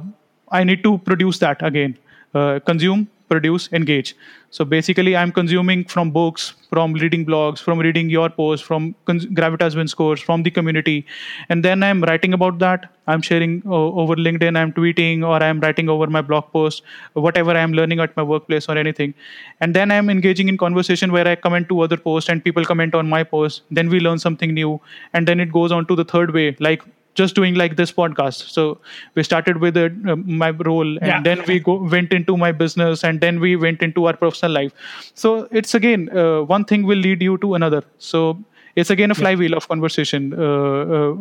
[0.51, 1.97] I need to produce that again.
[2.33, 4.15] Uh, consume, produce, engage.
[4.51, 9.27] So basically, I'm consuming from books, from reading blogs, from reading your posts, from cons-
[9.27, 11.05] Gravitas Wins Course, from the community.
[11.49, 12.89] And then I'm writing about that.
[13.07, 17.51] I'm sharing uh, over LinkedIn, I'm tweeting, or I'm writing over my blog post, whatever
[17.51, 19.13] I'm learning at my workplace or anything.
[19.61, 22.95] And then I'm engaging in conversation where I comment to other posts and people comment
[22.95, 23.61] on my post.
[23.71, 24.79] Then we learn something new.
[25.13, 26.83] And then it goes on to the third way, like
[27.15, 28.49] just doing like this podcast.
[28.49, 28.79] So
[29.15, 31.21] we started with uh, my role and yeah.
[31.21, 34.71] then we go, went into my business and then we went into our personal life.
[35.13, 37.83] So it's again uh, one thing will lead you to another.
[37.97, 38.37] So
[38.75, 41.11] it's again a flywheel of conversation uh, uh,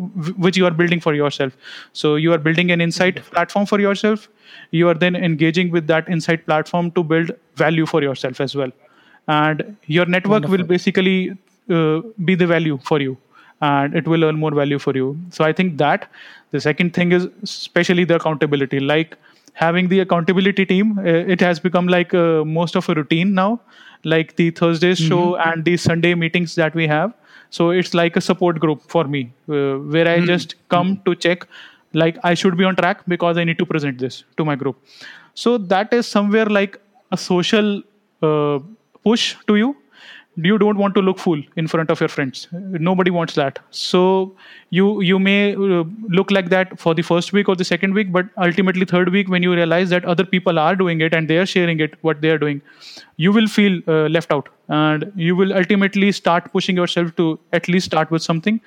[0.47, 1.57] which you are building for yourself.
[1.93, 4.29] So you are building an insight platform for yourself.
[4.71, 8.71] You are then engaging with that insight platform to build value for yourself as well.
[9.27, 10.59] And your network Wonderful.
[10.59, 11.37] will basically
[11.71, 13.19] uh, be the value for you
[13.61, 15.19] and it will earn more value for you.
[15.31, 16.11] So i think that.
[16.51, 18.81] The second thing is especially the accountability.
[18.81, 19.17] Like
[19.53, 21.03] having the accountability team uh,
[21.35, 23.61] it has become like uh, most of a routine now.
[24.05, 25.09] Like the thursdays mm-hmm.
[25.09, 27.13] show and the sunday meetings that we have.
[27.51, 30.27] So it's like a support group for me uh, where i mm-hmm.
[30.27, 31.47] just come to check
[31.95, 34.77] like i should be on track because i need to present this to my group.
[35.35, 37.83] So that is somewhere like a social
[38.23, 38.59] uh,
[39.05, 39.77] push to you
[40.43, 42.47] you don't want to look fool in front of your friends.
[42.53, 43.59] Nobody wants that.
[43.71, 44.35] So
[44.71, 48.13] you you may uh, look like that for the first week or the second week
[48.13, 51.39] but ultimately third week when you realize that other people are doing it and they
[51.39, 52.61] are sharing it what they are doing
[53.17, 54.49] you will feel uh, left out.
[54.69, 58.61] And you will ultimately start pushing yourself to at least start with something.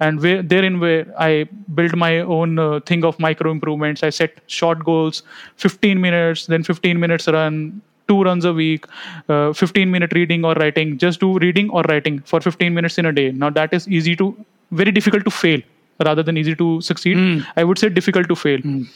[0.00, 4.02] And where therein where i build my own uh, thing of micro improvements.
[4.02, 5.22] I set short goals
[5.56, 8.86] 15 minutes then 15 minutes run two runs a week,
[9.28, 10.98] uh, 15 minute reading or writing.
[10.98, 13.30] Just do reading or writing for 15 minutes in a day.
[13.32, 14.34] Now that is easy to,
[14.70, 15.60] very difficult to fail
[16.04, 17.16] rather than easy to succeed.
[17.16, 17.46] Mm.
[17.56, 18.58] I would say difficult to fail.
[18.58, 18.88] Mm.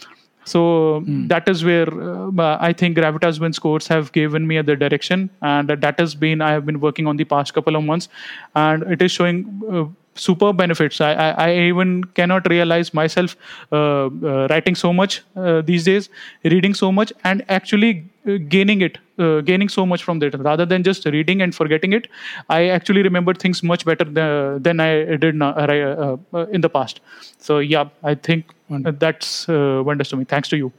[0.44, 1.29] So mm.
[1.29, 5.68] that is where uh, I think Gravitas Wins course have given me the direction, and
[5.68, 8.09] that has been I have been working on the past couple of months,
[8.57, 11.01] and it is showing uh, super benefits.
[11.01, 13.37] I, I, I, even cannot realize myself
[13.72, 16.09] uh, uh, writing so much uh, these days,
[16.44, 20.38] reading so much, and actually uh, gaining it, uh, gaining so much from that.
[20.38, 22.09] Rather than just reading and forgetting it,
[22.48, 27.01] I actually remember things much better than, than I did now, uh, in the past.
[27.38, 30.25] So yeah, I think that's wonders to me.
[30.25, 30.72] Thanks to you.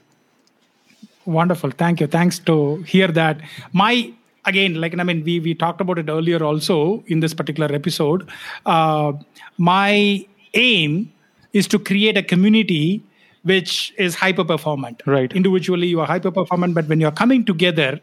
[1.25, 1.71] Wonderful.
[1.71, 2.07] Thank you.
[2.07, 3.39] Thanks to hear that.
[3.71, 4.13] My
[4.45, 8.27] again like i mean we we talked about it earlier also in this particular episode.
[8.65, 9.13] Uh,
[9.57, 11.11] my aim
[11.53, 13.01] is to create a community
[13.43, 15.33] which is hyper performant right.
[15.33, 17.99] Individually you are hyper performant but when you're coming together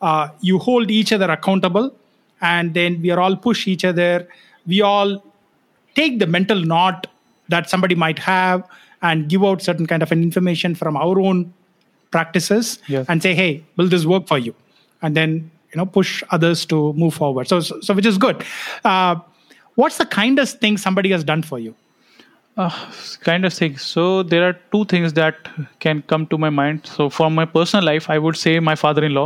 [0.00, 1.94] uh, you hold each other accountable
[2.40, 4.26] and then we are all push each other.
[4.66, 5.24] We all
[5.94, 7.06] take the mental knot
[7.48, 8.64] that somebody might have
[9.02, 11.52] and give out certain kind of an information from our own
[12.10, 13.06] practices Yes.
[13.08, 14.54] and say hey will this work for you?
[15.02, 18.44] And then you know push others to move forward so so, so which is good
[18.84, 19.14] uh,
[19.74, 21.74] what's the kindest thing somebody has done for you
[22.62, 22.72] Uh,
[23.26, 23.76] kind of thing.
[23.82, 25.46] So there are two things that
[25.84, 26.88] can come to my mind.
[26.96, 29.22] So for my personal life, I would say my father-in-law.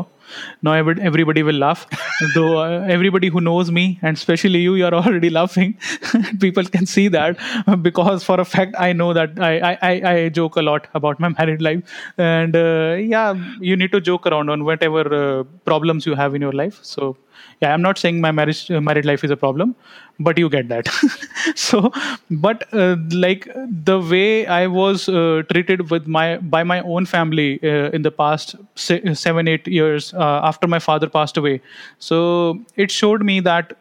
[0.62, 1.86] Now everybody will laugh,
[2.34, 5.78] though uh, everybody who knows me and especially you, you are already laughing.
[6.40, 7.38] People can see that
[7.82, 11.20] because for a fact I know that I I, I, I joke a lot about
[11.20, 11.82] my married life,
[12.18, 16.42] and uh, yeah, you need to joke around on whatever uh, problems you have in
[16.42, 16.80] your life.
[16.82, 17.16] So
[17.62, 19.74] yeah i'm not saying my marriage uh, married life is a problem
[20.18, 20.88] but you get that.
[21.56, 21.92] So
[22.30, 23.46] but uh, like
[23.90, 28.10] the way i was uh, treated with my by my own family uh, in the
[28.10, 31.60] past se- 7 8 years uh, after my father passed away.
[31.98, 33.76] So it showed me that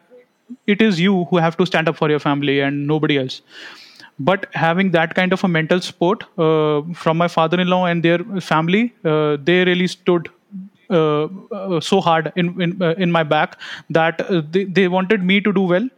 [0.66, 3.40] it is you who have to stand up for your family and nobody else.
[4.18, 8.94] But having that kind of a mental support uh, from my father-in-law and their family
[9.04, 10.35] uh, they really stood uh, uh,
[11.80, 13.58] so hard in in, uh, in my back
[13.90, 15.88] that uh, they, they wanted me to do well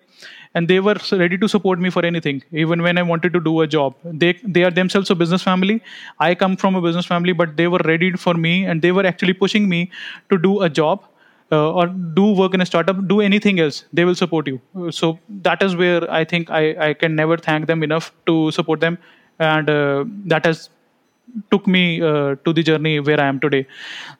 [0.54, 3.60] and they were ready to support me for anything even when i wanted to do
[3.60, 3.94] a job.
[4.04, 5.82] They they are themselves a business family.
[6.18, 9.06] I come from a business family but they were ready for me and they were
[9.06, 9.90] actually pushing me
[10.30, 11.04] to do a job
[11.52, 13.84] uh, or do work in a startup do anything else.
[13.92, 14.60] They will support you.
[14.76, 15.18] Uh, so
[15.48, 18.98] that is where i think i i can never thank them enough to support them.
[19.38, 20.68] And uh, that has
[21.50, 23.66] took me uh, to the journey where I am today.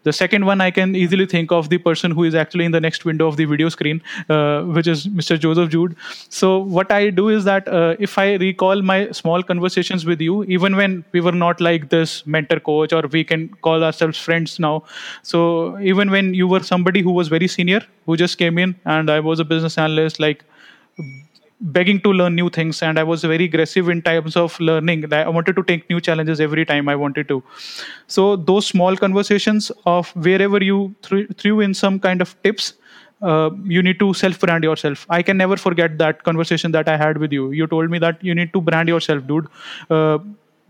[0.05, 2.81] The second one, I can easily think of the person who is actually in the
[2.81, 5.39] next window of the video screen, uh, which is Mr.
[5.39, 5.97] Joseph Jude.
[6.29, 10.45] So, what I do is that uh, if I recall my small conversations with you,
[10.45, 14.59] even when we were not like this mentor coach or we can call ourselves friends
[14.59, 14.85] now.
[15.23, 19.11] So, even when you were somebody who was very senior, who just came in, and
[19.11, 20.45] I was a business analyst, like
[21.61, 25.29] begging to learn new things and i was very aggressive in terms of learning i
[25.29, 27.43] wanted to take new challenges every time i wanted to.
[28.07, 32.75] So those small conversations of wherever you threw, threw in some kind of tips
[33.23, 35.05] uh, you need to self brand yourself.
[35.11, 37.51] I can never forget that conversation that i had with you.
[37.51, 39.49] You told me that you need to brand yourself dude.
[39.91, 40.19] Uh,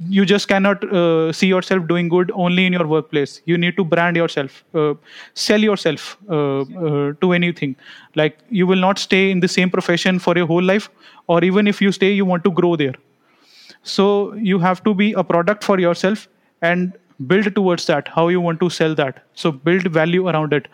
[0.06, 3.42] you just cannot uh, see yourself doing good only in your workplace.
[3.46, 4.94] You need to brand yourself uh,
[5.34, 7.74] sell yourself uh, uh, to anything.
[8.14, 10.88] Like you will not stay in the same profession for your whole life
[11.26, 12.94] or even if you stay you want to grow there.
[13.82, 16.28] So you have to be a product for yourself
[16.62, 16.92] and
[17.26, 19.24] build towards that how you want to sell that.
[19.34, 20.68] So build value around it.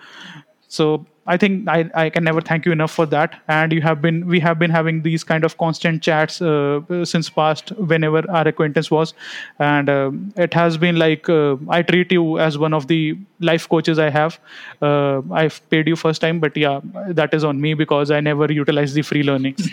[0.68, 3.40] So i think i, I can never thank you enough for that.
[3.48, 7.30] And you have been we have been having these kind of constant chats uh, since
[7.30, 9.14] past whenever our acquaintance was.
[9.58, 13.68] And um it has been like uh, i treat you as one of the life
[13.68, 14.38] coaches i have.
[14.82, 16.80] Uh, i've paid you first time but yeah
[17.20, 19.56] that is on me because i never utilize the free learning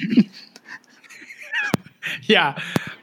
[2.23, 2.57] yeah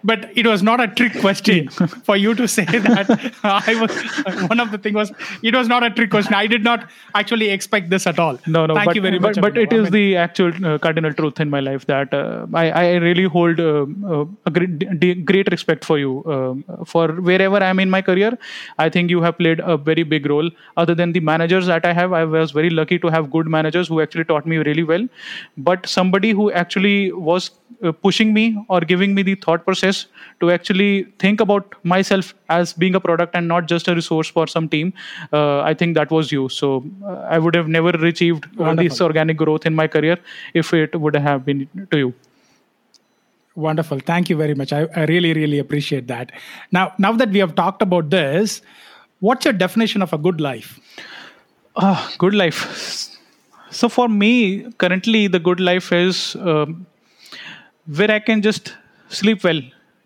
[0.04, 1.68] but it was not a trick question
[2.08, 3.34] for you to say that.
[3.42, 6.34] I was one of the thing was it was not a trick question.
[6.34, 8.38] I did not actually expect this at all.
[8.46, 9.72] No no thank but, you very much but it.
[9.72, 13.24] I mean, the actual uh, cardinal truth in my life that uh, I, I really
[13.24, 16.24] hold uh, uh, a great, d- great respect for you.
[16.26, 18.36] Um, for wherever i'm in my career
[18.78, 20.50] i think you have played a very big role.
[20.76, 23.88] Other than the managers that i have i was very lucky to have good managers
[23.88, 25.06] who actually taught me really well.
[25.56, 27.50] But somebody who actually was
[27.82, 29.87] uh, pushing me or giving me the thought process
[30.40, 34.46] to actually think about myself as being a product and not just a resource for
[34.46, 34.92] some team
[35.32, 39.00] uh, i think that was you so uh, i would have never achieved all this
[39.00, 40.18] organic growth in my career
[40.54, 42.14] if it would have been to you
[43.58, 43.98] Wonderful.
[43.98, 44.72] Thank you very much.
[44.72, 46.30] I, I really, really appreciate that.
[46.70, 48.62] Now, now that we have talked about this,
[49.18, 50.78] what's your definition of a good life?
[51.74, 53.16] Ah, good life.
[53.70, 56.86] So for me, currently the good life is um,
[57.86, 58.74] where I can just
[59.08, 59.60] sleep well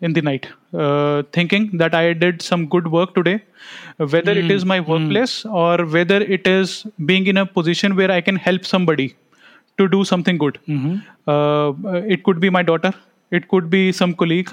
[0.07, 0.47] in the night,
[0.83, 3.35] uh, thinking that I did some good work today,
[4.15, 6.75] whether it is my workplace or whether it is
[7.11, 9.15] being in a position where I can help somebody
[9.77, 10.59] to do something good.
[11.27, 11.73] Uh,
[12.15, 12.93] it could be my daughter.
[13.37, 14.49] It could be some colleague.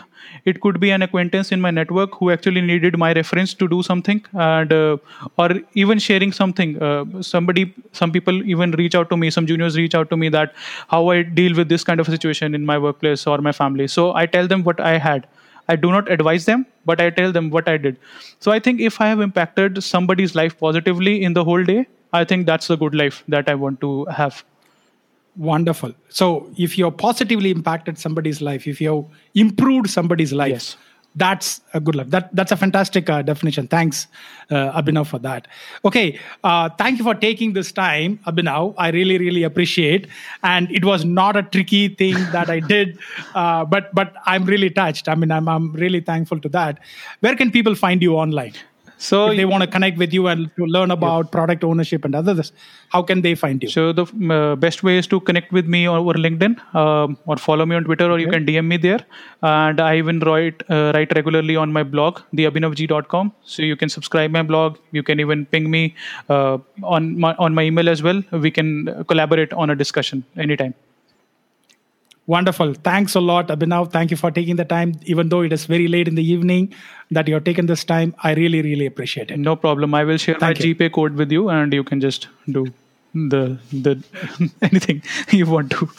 [0.51, 3.83] It could be an acquaintance in my network who actually needed my reference to do
[3.89, 4.97] something, and uh,
[5.37, 6.73] or even sharing something.
[6.83, 7.65] Uh, somebody,
[8.01, 9.31] some people even reach out to me.
[9.37, 10.55] Some juniors reach out to me that
[10.95, 13.89] how I deal with this kind of a situation in my workplace or my family.
[13.99, 15.29] So I tell them what I had.
[15.73, 17.99] I do not advise them, but I tell them what I did.
[18.47, 22.25] So I think if I have impacted somebody's life positively in the whole day, I
[22.25, 24.45] think that's the good life that I want to have.
[25.37, 25.93] Wonderful.
[26.09, 29.05] So, if you've positively impacted somebody's life, if you've
[29.35, 30.77] improved somebody's life, Yes.
[31.17, 32.07] That's a good luck.
[32.09, 33.67] That that's a fantastic uh, definition.
[33.67, 34.07] Thanks,
[34.49, 35.49] uh, Abhinav, for that.
[35.85, 38.75] Okay, uh, thank you for taking this time, Abhinav.
[38.79, 40.07] I really really appreciate.
[40.45, 42.97] And it was not a tricky thing that I did,
[43.35, 45.09] uh, but but I'm really touched.
[45.09, 46.79] I mean, I'm I'm really thankful to that.
[47.19, 48.55] Where can people find you online?
[49.07, 52.15] So if they want to connect with you and to learn about product ownership and
[52.15, 52.53] others,
[52.91, 53.71] how can they find you?
[53.71, 57.65] So the uh, best way is to connect with me over LinkedIn um, or follow
[57.65, 59.01] me on Twitter, or you can DM me there.
[59.43, 63.33] And I even write uh, write regularly on my blog, theabhinavg.com.
[63.43, 64.77] So you can subscribe my blog.
[64.93, 65.95] You can even ping me
[66.29, 68.23] uh, on my on my email as well.
[68.33, 70.75] We can collaborate on a discussion anytime.
[72.31, 72.75] Wonderful.
[72.75, 73.91] Thanks a lot, Abhinav.
[73.93, 76.73] Thank you for taking the time, even though it is very late in the evening
[77.11, 78.15] that you're taking this time.
[78.23, 79.39] I really, really appreciate it.
[79.39, 79.95] No problem.
[79.95, 80.75] I will share Thank my you.
[80.75, 82.67] GPay code with you, and you can just do
[83.15, 84.05] the the
[84.63, 85.89] anything you want to.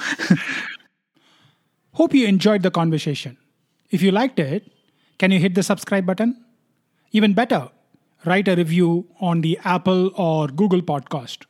[2.01, 3.38] Hope you enjoyed the conversation.
[3.89, 4.71] If you liked it,
[5.17, 6.36] can you hit the subscribe button?
[7.11, 7.67] Even better,
[8.25, 11.45] write a review on the Apple or Google podcast.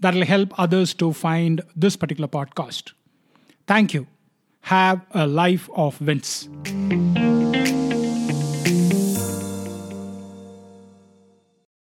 [0.00, 2.92] That'll help others to find this particular podcast.
[3.66, 4.06] Thank you.
[4.62, 6.48] Have a life of wins.